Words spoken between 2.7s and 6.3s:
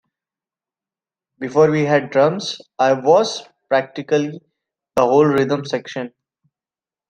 I was practically the whole rhythm section.